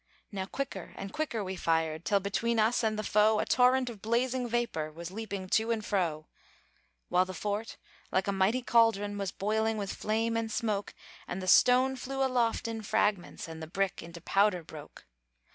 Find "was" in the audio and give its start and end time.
4.91-5.11, 9.19-9.31